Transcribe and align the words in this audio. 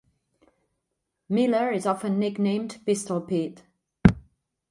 Miller 1.29 1.69
is 1.71 1.85
often 1.85 2.17
nicknamed 2.17 2.79
"Pistol 2.87 3.21
Pete". 3.21 3.61